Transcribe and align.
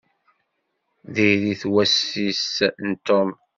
Diri-t 1.13 1.63
wass-is 1.73 2.55
n 2.87 2.89
Tom. 3.05 3.29